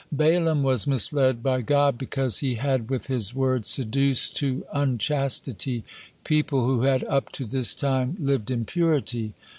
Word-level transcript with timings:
Balaam 0.11 0.63
was 0.63 0.87
misled 0.87 1.43
by 1.43 1.61
God 1.61 1.95
because 1.99 2.39
he 2.39 2.55
had 2.55 2.89
with 2.89 3.05
his 3.05 3.35
words 3.35 3.67
seduced 3.67 4.35
to 4.37 4.65
unchastity 4.73 5.83
people 6.23 6.65
who 6.65 6.81
had 6.81 7.03
up 7.03 7.31
to 7.33 7.45
his 7.45 7.75
time 7.75 8.17
lived 8.19 8.49
in 8.49 8.65
purity. 8.65 9.35